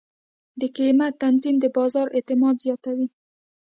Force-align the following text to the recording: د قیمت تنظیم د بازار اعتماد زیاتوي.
د 0.59 0.61
قیمت 0.77 1.13
تنظیم 1.23 1.55
د 1.61 1.65
بازار 1.77 2.07
اعتماد 2.17 2.55
زیاتوي. 2.65 3.07